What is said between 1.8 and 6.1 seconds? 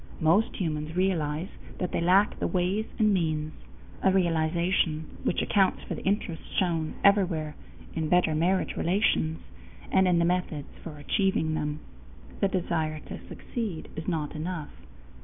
they lack the ways and means, a realization which accounts for the